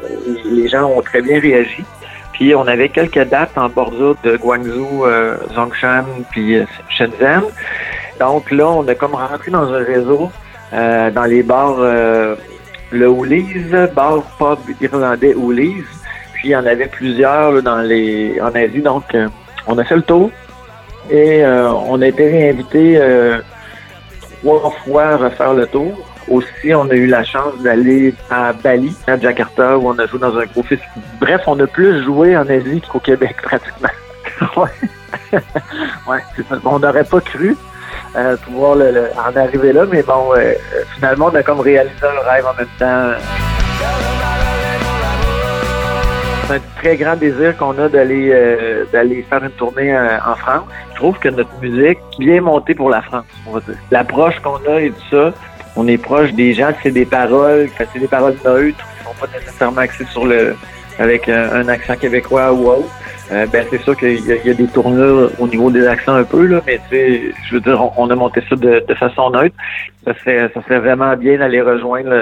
les 0.45 0.69
gens 0.69 0.85
ont 0.85 1.01
très 1.01 1.23
bien 1.23 1.41
réagi. 1.41 1.85
Puis 2.33 2.55
on 2.55 2.67
avait 2.67 2.89
quelques 2.89 3.25
dates 3.29 3.57
en 3.57 3.69
bordure 3.69 4.17
de 4.25 4.37
Guangzhou, 4.37 5.05
euh, 5.05 5.37
Zhongshan, 5.55 6.05
puis 6.31 6.59
euh, 6.59 6.65
Shenzhen. 6.89 7.43
Donc 8.23 8.53
là, 8.53 8.69
on 8.69 8.87
a 8.87 8.95
comme 8.95 9.17
rentré 9.17 9.51
dans 9.51 9.73
un 9.73 9.83
réseau 9.83 10.31
euh, 10.73 11.11
dans 11.11 11.25
les 11.25 11.43
bars 11.43 11.75
euh, 11.81 12.37
le 12.93 13.09
Woolies, 13.09 13.73
bar 13.97 14.23
pub 14.39 14.61
irlandais 14.81 15.35
Woolies. 15.35 15.83
Puis 16.33 16.49
il 16.49 16.51
y 16.51 16.57
en 16.57 16.65
avait 16.65 16.87
plusieurs 16.87 17.61
dans 17.65 17.81
les 17.81 18.41
en 18.41 18.55
Asie. 18.55 18.81
Donc 18.81 19.13
euh, 19.17 19.27
on 19.67 19.77
a 19.77 19.83
fait 19.83 19.97
le 19.97 20.03
tour 20.03 20.31
et 21.11 21.45
on 21.45 22.01
a 22.01 22.07
été 22.07 22.31
réinvité 22.31 22.85
trois 24.41 24.71
fois 24.85 25.03
à 25.03 25.17
refaire 25.17 25.55
le 25.55 25.67
tour. 25.67 25.93
Aussi, 26.29 26.73
on 26.73 26.89
a 26.91 26.95
eu 26.95 27.09
la 27.09 27.25
chance 27.25 27.59
d'aller 27.65 28.15
à 28.31 28.53
Bali, 28.53 28.95
à 29.09 29.19
Jakarta, 29.19 29.77
où 29.77 29.89
on 29.89 29.99
a 29.99 30.07
joué 30.07 30.21
dans 30.21 30.39
un 30.39 30.45
gros 30.45 30.63
festival. 30.63 31.03
Bref, 31.21 31.41
on 31.49 31.59
a 31.59 31.67
plus 31.67 32.05
joué 32.05 32.37
en 32.37 32.49
Asie 32.49 32.81
qu'au 32.89 33.01
Québec, 33.01 33.35
pratiquement. 33.43 33.89
ouais, 34.57 35.41
ouais. 36.09 36.21
On 36.65 36.79
n'aurait 36.79 37.03
pas 37.03 37.21
cru 37.21 37.57
euh, 38.17 38.37
pouvoir 38.39 38.75
le- 38.77 38.91
le- 38.91 39.11
en 39.17 39.35
arriver 39.37 39.73
là, 39.73 39.85
mais 39.91 40.03
bon, 40.03 40.33
euh, 40.37 40.53
finalement, 40.95 41.31
on 41.33 41.35
a 41.37 41.43
comme 41.43 41.61
réalisé 41.61 41.95
un 42.03 42.31
rêve 42.31 42.45
en 42.47 42.55
même 42.55 42.67
temps. 42.79 43.19
C'est 46.47 46.55
un 46.57 46.61
très 46.81 46.97
grand 46.97 47.17
désir 47.17 47.57
qu'on 47.57 47.79
a 47.79 47.89
d'aller 47.89 48.31
euh, 48.33 48.85
d'aller 48.93 49.25
faire 49.29 49.43
une 49.43 49.51
tournée 49.53 49.95
euh, 49.95 50.19
en 50.27 50.35
France. 50.37 50.65
Je 50.93 50.97
trouve 50.97 51.19
que 51.19 51.29
notre 51.29 51.51
musique 51.61 51.99
bien 52.19 52.41
montée 52.41 52.75
pour 52.75 52.91
la 52.91 53.01
France, 53.03 53.25
on 53.47 53.53
va 53.53 53.61
dire. 53.61 53.77
L'approche 53.91 54.39
qu'on 54.41 54.57
a 54.71 54.81
et 54.81 54.91
tout 54.91 55.03
ça, 55.11 55.33
on 55.77 55.87
est 55.89 55.97
proche 55.99 56.33
des 56.33 56.53
gens, 56.53 56.71
c'est 56.83 56.91
des 56.91 57.07
paroles, 57.07 57.69
c'est 57.79 57.99
des 57.99 58.09
paroles 58.09 58.35
neutres, 58.45 58.77
qui 58.99 59.05
sont 59.05 59.15
pas 59.19 59.27
nécessairement 59.39 59.81
axées 59.81 60.05
sur 60.13 60.27
le 60.27 60.55
avec 60.99 61.29
euh, 61.29 61.63
un 61.63 61.69
accent 61.69 61.97
québécois 61.97 62.53
ou 62.53 62.69
autre. 62.69 62.89
Euh, 63.33 63.47
ben 63.47 63.67
c'est 63.71 63.81
sûr 63.81 63.97
qu'il 63.97 64.21
y, 64.27 64.51
a- 64.51 64.55
des 64.55 64.67
tournures 64.67 65.31
au 65.39 65.49
niveau 65.49 65.71
des 65.71 65.87
accents 65.87 66.15
un 66.15 66.25
peu 66.25 66.45
là, 66.47 66.61
mais 66.67 66.79
tu 66.91 66.97
sais, 66.97 67.23
je 67.49 67.55
veux 67.55 67.61
dire, 67.61 67.81
on, 67.97 68.11
a 68.11 68.15
monté 68.15 68.43
ça 68.49 68.57
de, 68.57 68.95
façon 68.95 69.31
neutre. 69.31 69.57
Ça 70.05 70.13
serait, 70.19 70.51
ça 70.53 70.63
serait 70.63 70.81
vraiment 70.81 71.17
bien 71.17 71.39
d'aller 71.39 71.63
rejoindre 71.63 72.13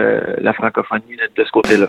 la 0.40 0.52
francophonie 0.52 1.16
de 1.36 1.44
ce 1.44 1.50
côté-là. 1.50 1.88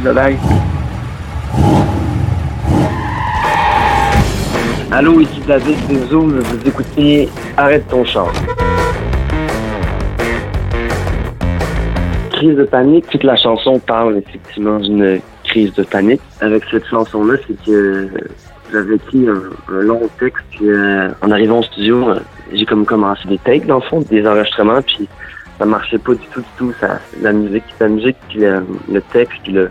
Bye 0.00 0.14
bye. 0.14 0.38
Allô, 4.92 5.20
ici 5.20 5.40
David 5.46 5.76
de 5.88 6.06
Zoom, 6.06 6.38
vous 6.38 6.68
écoutez 6.68 7.28
Arrête 7.56 7.86
ton 7.88 8.04
chant. 8.04 8.28
Crise 12.32 12.56
de 12.56 12.64
panique, 12.64 13.06
toute 13.10 13.24
la 13.24 13.36
chanson 13.36 13.78
parle 13.78 14.18
effectivement 14.18 14.78
d'une 14.78 15.20
crise 15.44 15.72
de 15.74 15.82
panique. 15.82 16.20
Avec 16.40 16.64
cette 16.70 16.86
chanson-là, 16.86 17.34
c'est 17.46 17.64
que 17.64 18.10
j'avais 18.72 18.96
écrit 18.96 19.26
un, 19.28 19.74
un 19.74 19.80
long 19.80 20.08
texte, 20.18 20.44
puis 20.50 20.68
euh, 20.68 21.08
en 21.22 21.30
arrivant 21.30 21.60
au 21.60 21.62
studio, 21.62 22.10
euh, 22.10 22.20
j'ai 22.52 22.66
comme 22.66 22.84
commencé 22.84 23.26
des 23.28 23.38
takes 23.38 23.66
dans 23.66 23.76
le 23.76 23.82
fond, 23.82 24.00
des 24.00 24.26
enregistrements, 24.26 24.82
puis 24.82 25.08
ça 25.58 25.64
marchait 25.64 25.98
pas 25.98 26.14
du 26.14 26.26
tout, 26.32 26.40
du 26.40 26.46
tout, 26.58 26.72
ça, 26.80 27.00
la 27.20 27.32
musique, 27.32 27.64
la 27.80 27.88
musique, 27.88 28.16
puis 28.28 28.40
le, 28.40 28.64
le 28.90 29.00
texte, 29.00 29.38
puis 29.42 29.52
le, 29.52 29.70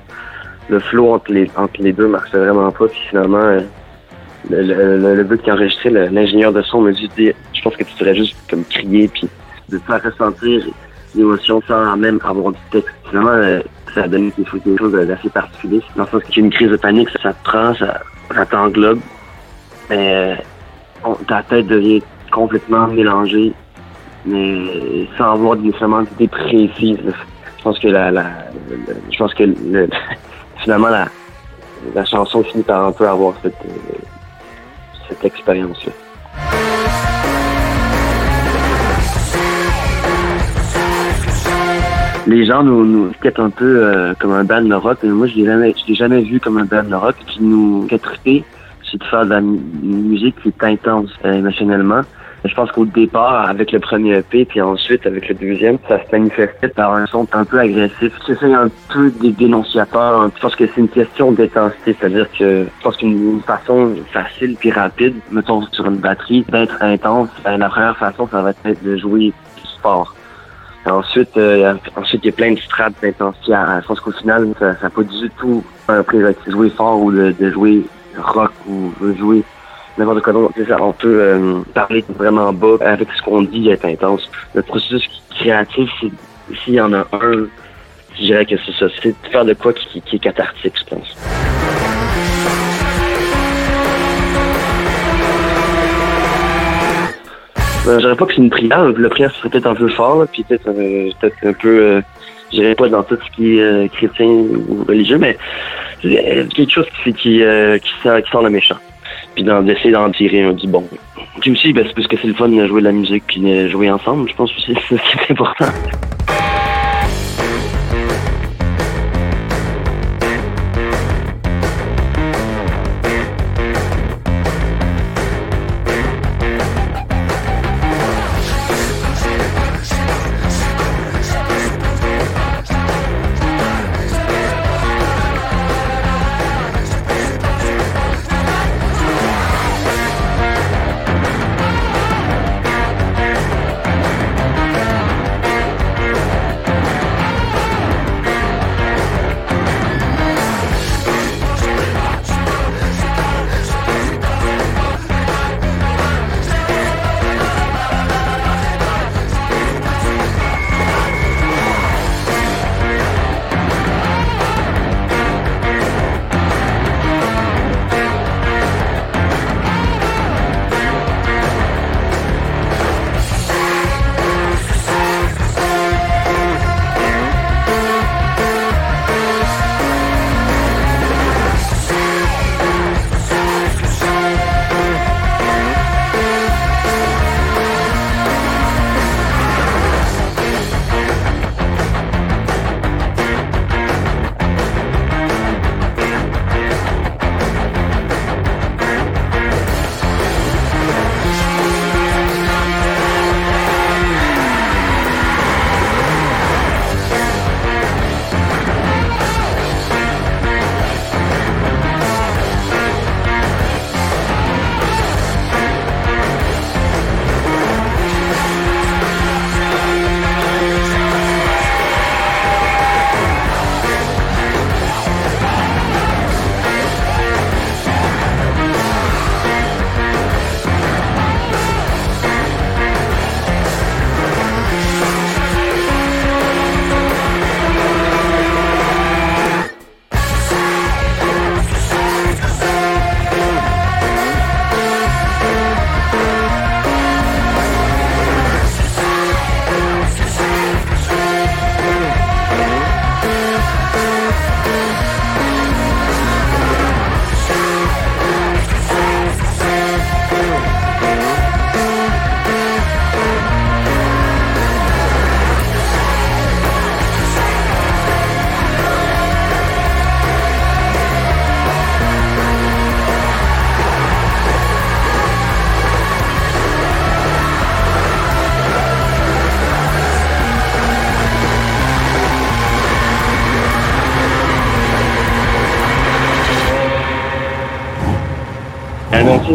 le 0.70 0.80
flow 0.80 1.14
entre 1.14 1.32
les, 1.32 1.50
entre 1.56 1.82
les 1.82 1.94
deux 1.94 2.08
marchait 2.08 2.38
vraiment 2.38 2.72
pas, 2.72 2.88
puis 2.88 3.00
finalement, 3.10 3.38
euh, 3.38 3.62
le, 4.50 4.62
le, 4.62 5.16
le, 5.16 5.24
but 5.24 5.42
qui 5.42 5.52
enregistrait, 5.52 5.90
l'ingénieur 5.90 6.54
de 6.54 6.62
son 6.62 6.82
m'a 6.82 6.92
dit, 6.92 7.10
je 7.18 7.62
pense 7.62 7.76
que 7.76 7.84
tu 7.84 7.94
devrais 8.00 8.16
juste 8.16 8.36
comme 8.50 8.64
crier, 8.66 9.08
puis 9.08 9.30
de 9.70 9.78
faire 9.80 10.04
ressentir 10.04 10.64
l'émotion 11.16 11.62
sans 11.68 11.96
même 11.98 12.20
avoir 12.24 12.52
du 12.52 12.60
texte. 12.72 12.94
Finalement, 13.10 13.30
euh, 13.30 13.60
ça 13.94 14.04
a 14.04 14.08
donné 14.08 14.32
quelque 14.32 14.78
chose, 14.78 14.92
d'assez 14.92 15.30
particulier. 15.30 15.82
Dans 15.96 16.04
le 16.04 16.10
sens 16.10 16.24
qu'il 16.24 16.38
y 16.38 16.40
a 16.42 16.46
une 16.46 16.52
crise 16.52 16.70
de 16.70 16.78
panique, 16.78 17.10
ça, 17.24 17.34
te 17.34 17.44
prend, 17.44 17.74
ça, 17.76 18.02
ça 18.34 18.46
t'englobe, 18.46 19.00
mais 19.90 20.40
euh, 21.06 21.14
ta 21.28 21.44
tête 21.44 21.68
devient 21.68 22.04
complètement 22.32 22.88
mélangée, 22.88 23.54
mais 24.26 25.08
sans 25.18 25.34
avoir 25.34 25.56
nécessairement 25.58 26.02
d'idée 26.04 26.28
précise. 26.28 26.98
là. 27.04 27.14
Je 27.58 27.64
pense 27.64 27.80
que 27.80 27.88
la, 27.88 28.12
la, 28.12 28.26
je 29.12 29.18
pense 29.18 29.34
que 29.34 29.44
le- 29.44 29.90
finalement 30.64 30.90
la, 30.90 31.08
la 31.94 32.06
chanson 32.06 32.44
finit 32.44 32.64
par 32.64 32.86
un 32.86 32.92
peu 32.92 33.08
avoir 33.08 33.34
cette, 33.44 33.54
euh, 33.66 33.98
cette 35.10 35.24
expérience-là. 35.26 35.92
Les 42.28 42.46
gens 42.46 42.64
nous, 42.64 42.84
nous 42.86 43.12
quittent 43.22 43.40
un 43.40 43.52
peu 43.52 43.84
euh, 43.84 44.14
comme 44.20 44.32
un 44.32 44.44
band 44.44 44.64
de 44.64 44.74
rock, 44.74 44.98
mais 45.04 45.10
moi 45.10 45.28
je 45.28 45.36
l'ai 45.36 45.46
jamais, 45.46 45.76
je 45.80 45.88
l'ai 45.88 45.96
jamais 45.96 46.22
vu 46.22 46.40
comme 46.40 46.58
un 46.58 46.66
band 46.66 46.84
de 46.84 46.96
rock. 46.96 47.16
Qui 47.28 47.44
nous 47.44 47.88
triper, 48.02 48.44
c'est 48.90 48.98
de 48.98 49.04
faire 49.04 49.26
de 49.26 49.30
la 49.30 49.42
mu- 49.42 49.60
musique 49.84 50.36
qui 50.42 50.48
est 50.50 50.64
intense 50.64 51.12
euh, 51.24 51.34
émotionnellement. 51.34 52.02
Je 52.48 52.54
pense 52.54 52.72
qu'au 52.72 52.86
départ, 52.86 53.50
avec 53.50 53.72
le 53.72 53.80
premier 53.80 54.18
EP, 54.18 54.46
puis 54.46 54.62
ensuite 54.62 55.06
avec 55.06 55.28
le 55.30 55.36
deuxième, 55.36 55.78
ça 55.88 56.00
se 56.04 56.12
manifestait 56.12 56.68
par 56.68 56.94
un 56.94 57.06
son 57.08 57.28
un 57.34 57.44
peu 57.44 57.60
agressif. 57.60 58.14
J'essaie 58.28 58.54
un 58.54 58.70
peu 58.94 59.10
des 59.10 59.32
dénonciateurs. 59.32 60.30
Je 60.36 60.42
pense 60.42 60.56
que 60.56 60.66
c'est 60.68 60.82
une 60.82 60.90
question 60.90 61.32
d'intensité, 61.32 61.96
c'est-à-dire 62.00 62.30
que 62.32 62.66
je 62.66 62.84
pense 62.84 62.98
qu'une 62.98 63.36
une 63.36 63.42
façon 63.42 63.96
facile 64.12 64.56
puis 64.60 64.72
rapide, 64.72 65.16
mettons 65.32 65.62
sur 65.72 65.86
une 65.86 65.98
batterie, 65.98 66.46
d'être 66.50 66.82
intense, 66.82 67.30
ben, 67.44 67.58
la 67.58 67.70
première 67.70 67.98
façon, 67.98 68.28
ça 68.28 68.42
va 68.42 68.52
être 68.52 68.84
de 68.84 68.98
jouer 68.98 69.34
du 69.58 69.68
sport. 69.68 70.14
Ensuite, 70.86 71.36
euh, 71.38 71.74
ensuite, 71.96 72.22
il 72.24 72.28
y 72.28 72.30
a 72.30 72.36
plein 72.36 72.54
de 72.54 72.60
strates 72.60 72.94
d'intensité. 73.02 73.54
Je 73.82 73.88
pense 73.88 74.00
qu'au 74.00 74.12
final, 74.12 74.54
ça 74.60 74.76
n'a 74.84 74.90
pas 74.90 75.02
du 75.02 75.30
tout 75.40 75.64
un 75.88 76.04
prérequis 76.04 76.46
de 76.46 76.52
jouer 76.52 76.70
fort 76.70 77.02
ou 77.02 77.12
de 77.12 77.52
jouer 77.52 77.84
rock 78.18 78.52
ou 78.68 78.92
de 79.02 79.14
jouer 79.16 79.44
n'importe 79.98 80.22
quoi 80.22 80.34
On 80.82 80.94
peut 80.94 81.20
euh, 81.22 81.62
parler 81.74 82.04
vraiment 82.18 82.52
bas 82.54 82.78
avec 82.82 83.08
ce 83.16 83.22
qu'on 83.22 83.42
dit 83.44 83.70
être 83.70 83.86
intense. 83.86 84.30
Le 84.54 84.62
processus 84.62 85.10
créatif, 85.32 85.90
s'il 86.64 86.74
y 86.74 86.82
en 86.82 86.94
a 86.94 87.08
un, 87.14 87.48
je 88.16 88.22
dirais 88.22 88.46
que 88.46 88.56
c'est 88.66 88.74
ça. 88.74 88.88
C'est 89.02 89.10
de 89.10 89.30
faire 89.30 89.46
de 89.46 89.54
quoi 89.54 89.74
qui, 89.74 90.02
qui 90.02 90.16
est 90.18 90.20
cathartique, 90.20 90.74
je 90.78 90.96
pense. 90.96 91.16
Euh, 97.88 97.96
je 97.96 98.00
dirais 98.00 98.16
pas 98.16 98.26
que 98.26 98.34
c'est 98.34 98.42
une 98.42 98.50
prière. 98.50 98.86
Le 98.86 99.10
prière 99.10 99.32
serait 99.36 99.50
peut-être 99.50 99.68
un 99.68 99.76
peu 99.76 99.90
fort, 99.90 100.20
là, 100.20 100.26
puis 100.32 100.44
peut-être 100.44 100.68
euh, 100.70 101.10
peut-être 101.20 101.36
un 101.44 101.54
peu... 101.54 101.80
Euh, 101.80 102.02
je 102.52 102.58
dirais 102.60 102.76
pas 102.76 102.88
dans 102.90 103.04
tout 103.04 103.18
ce 103.18 103.36
qui 103.36 103.58
est 103.58 103.62
euh, 103.62 103.88
chrétien 103.88 104.28
ou 104.28 104.86
religieux, 104.88 105.18
mais 105.18 105.38
euh, 106.06 106.46
quelque 106.48 106.72
chose 106.72 106.86
qui, 107.04 107.14
qui, 107.14 107.44
euh, 107.44 107.78
qui, 107.80 107.92
sent, 108.02 108.22
qui 108.24 108.32
sent 108.32 108.44
le 108.44 108.50
méchant. 108.50 108.78
Puis 109.36 109.44
d'essayer 109.44 109.92
d'en 109.92 110.10
tirer 110.12 110.44
un 110.44 110.54
du 110.54 110.68
bon. 110.68 110.88
Puis 111.42 111.52
aussi, 111.52 111.74
ben, 111.74 111.86
c'est 111.86 111.94
parce 111.94 112.08
que 112.08 112.18
c'est 112.18 112.28
le 112.28 112.34
fun 112.34 112.48
de 112.48 112.66
jouer 112.66 112.82
de 112.82 112.86
la 112.86 112.94
musique 112.94 113.24
puis 113.28 113.42
de 113.42 113.68
jouer 113.68 113.92
ensemble. 113.92 114.30
Je 114.30 114.36
pense 114.36 114.52
aussi 114.56 114.74
c'est 114.90 115.32
important. 115.32 115.66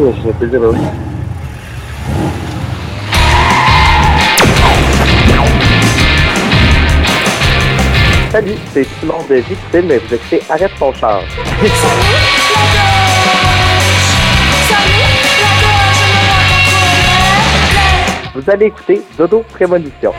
Oui. 0.02 0.78
Salut, 8.32 8.54
c'est 8.72 8.84
Simon 8.98 9.22
de 9.28 9.34
Victime 9.34 9.90
et 9.90 9.98
vous 9.98 10.14
écoutez 10.14 10.40
Arrête 10.48 10.70
ton 10.78 10.94
char. 10.94 11.20
Vous 18.34 18.50
allez 18.50 18.66
écouter 18.66 19.02
Dodo 19.18 19.44
Prémonition. 19.52 20.14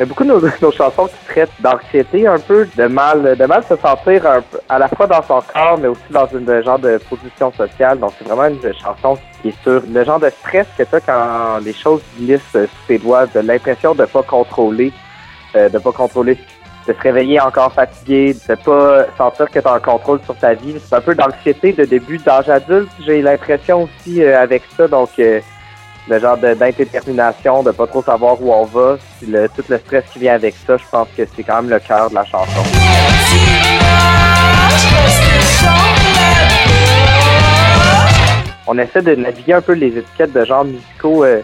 Il 0.00 0.04
y 0.04 0.06
a 0.06 0.06
beaucoup 0.06 0.24
de 0.24 0.30
nos, 0.62 0.72
chansons 0.72 1.08
qui 1.08 1.26
traitent 1.28 1.50
d'anxiété 1.60 2.26
un 2.26 2.38
peu, 2.38 2.66
de 2.74 2.86
mal, 2.86 3.36
de 3.36 3.44
mal 3.44 3.62
se 3.64 3.76
sentir 3.76 4.26
un 4.26 4.40
peu, 4.40 4.58
à 4.66 4.78
la 4.78 4.88
fois 4.88 5.06
dans 5.06 5.22
son 5.22 5.42
corps, 5.42 5.76
mais 5.78 5.88
aussi 5.88 6.00
dans 6.08 6.26
une 6.26 6.64
genre 6.64 6.78
de 6.78 6.98
position 7.10 7.52
sociale. 7.52 7.98
Donc 7.98 8.12
c'est 8.16 8.26
vraiment 8.26 8.46
une 8.46 8.72
chanson 8.72 9.18
qui 9.42 9.48
est 9.48 9.62
sur 9.62 9.82
le 9.86 10.02
genre 10.02 10.18
de 10.18 10.30
stress 10.30 10.66
que 10.78 10.84
tu 10.84 10.94
as 10.94 11.00
quand 11.02 11.58
les 11.62 11.74
choses 11.74 12.00
glissent 12.18 12.40
sous 12.50 12.86
tes 12.88 12.96
doigts, 12.96 13.26
de 13.26 13.40
l'impression 13.40 13.94
de 13.94 14.06
pas 14.06 14.22
contrôler, 14.22 14.90
euh, 15.54 15.68
de 15.68 15.76
pas 15.76 15.92
contrôler, 15.92 16.38
de 16.88 16.94
se 16.94 16.98
réveiller 17.02 17.38
encore 17.38 17.70
fatigué, 17.74 18.32
de 18.32 18.54
pas 18.54 19.04
sentir 19.18 19.50
que 19.50 19.58
tu 19.58 19.68
as 19.68 19.74
un 19.74 19.80
contrôle 19.80 20.20
sur 20.24 20.34
ta 20.34 20.54
vie. 20.54 20.76
C'est 20.82 20.94
un 20.94 21.02
peu 21.02 21.14
d'anxiété 21.14 21.74
de 21.74 21.84
début 21.84 22.16
d'âge 22.16 22.48
adulte, 22.48 22.88
j'ai 23.04 23.20
l'impression 23.20 23.82
aussi 23.82 24.22
euh, 24.22 24.40
avec 24.40 24.62
ça. 24.78 24.88
Donc 24.88 25.10
euh, 25.18 25.40
le 26.08 26.18
genre 26.18 26.36
de- 26.38 26.54
d'indétermination, 26.54 27.62
de 27.62 27.70
pas 27.70 27.86
trop 27.86 28.02
savoir 28.02 28.40
où 28.40 28.52
on 28.52 28.64
va, 28.64 28.96
le, 29.26 29.48
tout 29.48 29.64
le 29.68 29.78
stress 29.78 30.04
qui 30.12 30.18
vient 30.20 30.34
avec 30.34 30.54
ça, 30.66 30.76
je 30.76 30.84
pense 30.90 31.08
que 31.16 31.22
c'est 31.36 31.42
quand 31.42 31.62
même 31.62 31.70
le 31.70 31.78
cœur 31.78 32.10
de 32.10 32.14
la 32.14 32.24
chanson. 32.24 32.62
On 38.66 38.78
essaie 38.78 39.02
de 39.02 39.14
naviguer 39.16 39.54
un 39.54 39.60
peu 39.60 39.72
les 39.72 39.88
étiquettes 39.98 40.32
de 40.32 40.44
genres 40.44 40.64
musicaux 40.64 41.24
euh, 41.24 41.42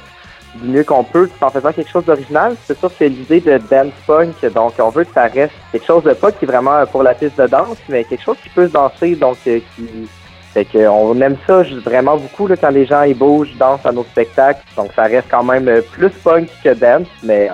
du 0.56 0.68
mieux 0.68 0.84
qu'on 0.84 1.02
peut, 1.02 1.28
tout 1.28 1.44
en 1.44 1.50
faisant 1.50 1.72
quelque 1.72 1.90
chose 1.90 2.04
d'original. 2.04 2.54
C'est 2.66 2.78
sûr 2.78 2.90
c'est 2.96 3.08
l'idée 3.08 3.40
de 3.40 3.58
dance 3.70 3.92
punk, 4.06 4.52
donc 4.54 4.74
on 4.78 4.90
veut 4.90 5.04
que 5.04 5.12
ça 5.12 5.24
reste 5.24 5.52
quelque 5.72 5.86
chose 5.86 6.04
de 6.04 6.12
pas 6.12 6.30
qui 6.30 6.44
est 6.44 6.48
vraiment 6.48 6.86
pour 6.86 7.02
la 7.02 7.14
piste 7.14 7.38
de 7.38 7.46
danse, 7.46 7.78
mais 7.88 8.04
quelque 8.04 8.22
chose 8.22 8.36
qui 8.42 8.48
peut 8.50 8.68
se 8.68 8.72
danser, 8.72 9.16
donc 9.16 9.38
euh, 9.48 9.58
qui 9.74 10.08
fait 10.56 10.64
que 10.64 10.88
on 10.88 11.20
aime 11.20 11.36
ça 11.46 11.62
vraiment 11.84 12.16
beaucoup 12.16 12.48
quand 12.48 12.70
les 12.70 12.86
gens 12.86 13.02
ils 13.02 13.14
bougent, 13.14 13.54
dansent 13.58 13.84
à 13.84 13.92
nos 13.92 14.04
spectacles. 14.04 14.62
Donc 14.74 14.90
ça 14.96 15.02
reste 15.02 15.28
quand 15.30 15.44
même 15.44 15.68
euh, 15.68 15.82
plus 15.82 16.08
punk 16.08 16.48
que 16.64 16.72
dance, 16.72 17.08
mais 17.22 17.50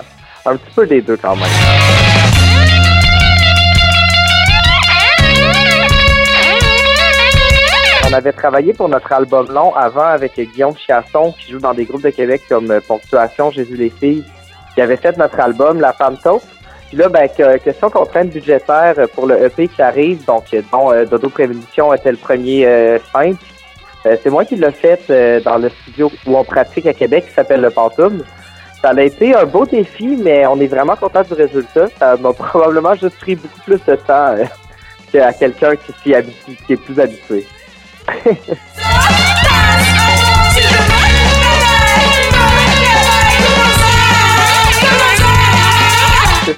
un 0.46 0.56
petit 0.56 0.72
peu 0.72 0.86
des 0.86 1.02
deux 1.02 1.16
quand 1.16 1.34
même. 1.34 1.44
On 8.08 8.12
avait 8.12 8.32
travaillé 8.32 8.72
pour 8.72 8.88
notre 8.88 9.10
album 9.10 9.48
long 9.50 9.74
avant 9.74 10.06
avec 10.06 10.38
Guillaume 10.38 10.76
Chiasson 10.76 11.32
qui 11.32 11.50
joue 11.50 11.58
dans 11.58 11.74
des 11.74 11.86
groupes 11.86 12.04
de 12.04 12.10
Québec 12.10 12.42
comme 12.48 12.70
euh, 12.70 12.80
Ponctuation, 12.86 13.50
Jésus 13.50 13.76
les 13.76 13.90
filles, 13.90 14.24
qui 14.76 14.80
avait 14.80 14.96
fait 14.96 15.18
notre 15.18 15.40
album 15.40 15.80
La 15.80 15.92
Femme 15.92 16.18
Taupe. 16.22 16.44
Puis 16.92 17.00
là, 17.00 17.08
ben, 17.08 17.26
que- 17.26 17.56
question 17.56 17.88
contrainte 17.88 18.28
budgétaire 18.28 18.94
pour 19.14 19.26
le 19.26 19.42
EP 19.46 19.66
qui 19.66 19.80
arrive, 19.80 20.26
donc 20.26 20.44
euh, 20.52 20.60
dont 20.70 20.92
euh, 20.92 21.06
Dodo 21.06 21.30
Prévention 21.30 21.94
était 21.94 22.10
le 22.10 22.18
premier 22.18 22.66
euh, 22.66 22.98
simple. 23.10 23.42
Euh, 24.04 24.14
c'est 24.22 24.28
moi 24.28 24.44
qui 24.44 24.56
l'ai 24.56 24.70
fait 24.72 25.00
euh, 25.08 25.40
dans 25.40 25.56
le 25.56 25.70
studio 25.70 26.12
où 26.26 26.36
on 26.36 26.44
pratique 26.44 26.84
à 26.84 26.92
Québec 26.92 27.24
qui 27.28 27.32
s'appelle 27.32 27.62
Le 27.62 27.70
Pantoum. 27.70 28.22
Ça 28.82 28.90
a 28.90 29.00
été 29.00 29.34
un 29.34 29.46
beau 29.46 29.64
défi, 29.64 30.18
mais 30.22 30.46
on 30.46 30.60
est 30.60 30.66
vraiment 30.66 30.94
content 30.94 31.22
du 31.22 31.32
résultat. 31.32 31.86
Ça 31.98 32.14
m'a 32.18 32.32
probablement 32.34 32.94
juste 32.94 33.16
pris 33.20 33.36
beaucoup 33.36 33.60
plus 33.64 33.80
de 33.86 33.96
temps 33.96 34.34
euh, 34.36 34.44
qu'à 35.10 35.32
quelqu'un 35.32 35.76
qui, 35.76 35.94
qui 36.02 36.12
est 36.74 36.76
plus 36.76 37.00
habitué. 37.00 37.46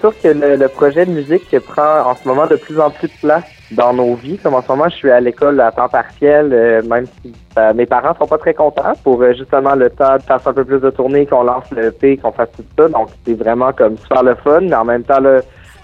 Sûr 0.04 0.12
que 0.20 0.28
le, 0.28 0.68
projet 0.68 1.06
de 1.06 1.12
musique 1.12 1.58
prend 1.60 2.10
en 2.10 2.14
ce 2.14 2.28
moment 2.28 2.46
de 2.46 2.56
plus 2.56 2.78
en 2.78 2.90
plus 2.90 3.08
de 3.08 3.14
place 3.22 3.44
dans 3.70 3.94
nos 3.94 4.14
vies. 4.16 4.36
Comme 4.36 4.52
en 4.52 4.60
ce 4.60 4.68
moment, 4.68 4.86
je 4.90 4.96
suis 4.96 5.10
à 5.10 5.18
l'école 5.18 5.58
à 5.62 5.72
temps 5.72 5.88
partiel, 5.88 6.50
euh, 6.52 6.82
même 6.82 7.06
si 7.06 7.32
euh, 7.56 7.72
mes 7.72 7.86
parents 7.86 8.14
sont 8.18 8.26
pas 8.26 8.36
très 8.36 8.52
contents 8.52 8.92
pour 9.02 9.22
euh, 9.22 9.32
justement 9.32 9.74
le 9.74 9.88
temps 9.88 10.16
de 10.16 10.22
faire 10.22 10.46
un 10.46 10.52
peu 10.52 10.62
plus 10.62 10.80
de 10.80 10.90
tournées, 10.90 11.24
qu'on 11.24 11.44
lance 11.44 11.64
le 11.70 11.86
EP, 11.86 12.18
qu'on 12.18 12.32
fasse 12.32 12.50
tout 12.54 12.64
ça. 12.76 12.86
Donc 12.90 13.08
c'est 13.24 13.32
vraiment 13.32 13.72
comme 13.72 13.96
super 13.96 14.22
le 14.24 14.34
fun. 14.34 14.60
Mais 14.60 14.74
en 14.74 14.84
même 14.84 15.04
temps, 15.04 15.22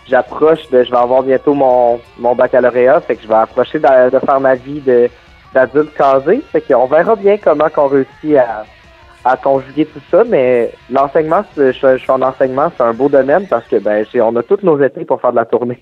j'approche 0.06 0.68
de, 0.68 0.84
je 0.84 0.90
vais 0.90 0.98
avoir 0.98 1.22
bientôt 1.22 1.54
mon, 1.54 1.98
mon 2.18 2.34
baccalauréat, 2.34 3.00
fait 3.00 3.16
que 3.16 3.22
je 3.22 3.28
vais 3.28 3.34
approcher 3.36 3.78
de, 3.78 3.86
faire 4.18 4.40
ma 4.40 4.54
vie 4.54 4.82
d'adulte 5.54 5.94
casé. 5.94 6.42
Fait 6.52 6.60
qu'on 6.60 6.84
verra 6.84 7.16
bien 7.16 7.38
comment 7.38 7.70
qu'on 7.70 7.86
réussit 7.86 8.36
à, 8.36 8.66
à 9.24 9.36
conjuguer 9.36 9.86
tout 9.86 10.00
ça, 10.10 10.24
mais 10.24 10.72
l'enseignement, 10.90 11.44
je, 11.56 11.72
je 11.72 11.96
suis 11.96 12.10
en 12.10 12.22
enseignement, 12.22 12.70
c'est 12.76 12.82
un 12.82 12.94
beau 12.94 13.08
domaine 13.08 13.46
parce 13.48 13.66
que 13.66 13.76
ben 13.76 14.04
on 14.22 14.36
a 14.36 14.42
tous 14.42 14.62
nos 14.62 14.80
étés 14.80 15.04
pour 15.04 15.20
faire 15.20 15.32
de 15.32 15.36
la 15.36 15.44
tournée. 15.44 15.80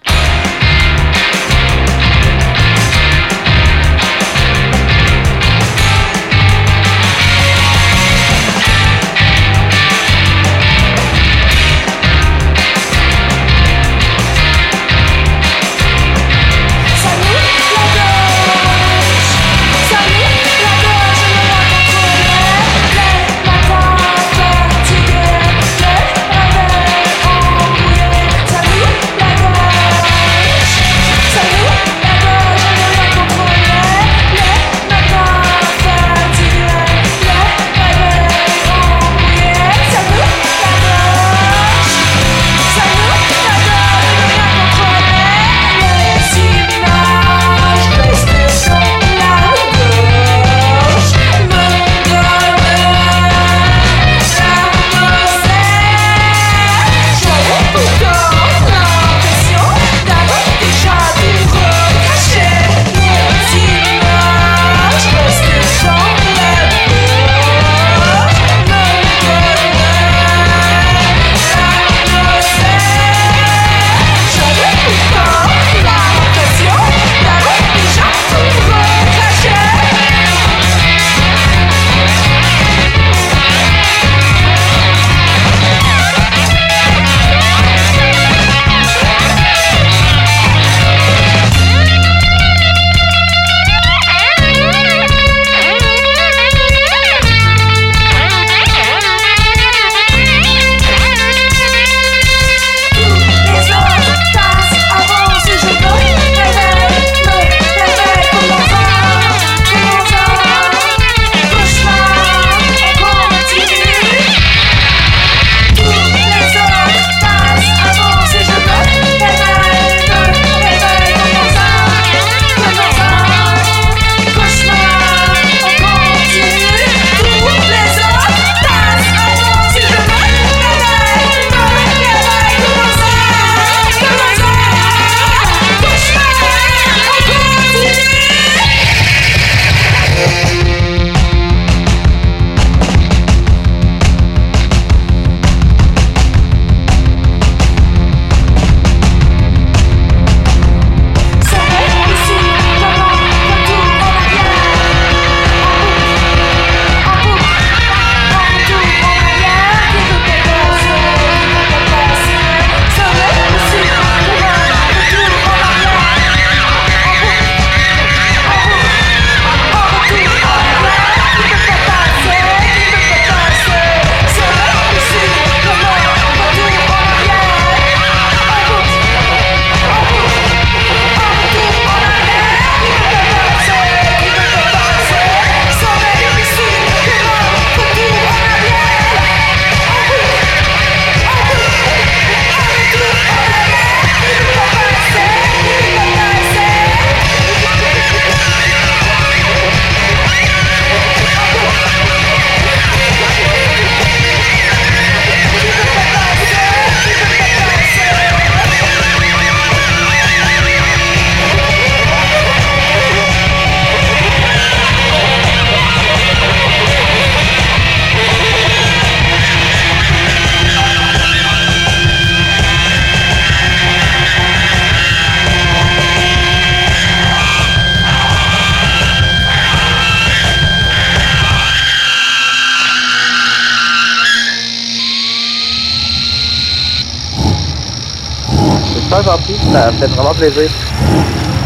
Ça 239.79 239.93
fait 239.93 240.07
vraiment 240.09 240.35
plaisir. 240.35 240.69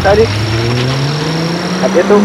Salut. 0.03 0.27
À 1.83 1.89
bientôt. 1.89 2.21